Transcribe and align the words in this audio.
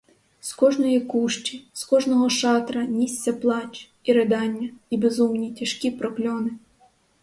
З 0.39 0.53
кожної 0.53 0.99
кущі, 1.01 1.65
з 1.73 1.85
кожного 1.85 2.29
шатра 2.29 2.83
нісся 2.85 3.33
плач, 3.33 3.89
і 4.03 4.13
ридання, 4.13 4.69
і 4.89 4.97
безумні, 4.97 5.51
тяжкі 5.53 5.91
прокльони. 5.91 6.51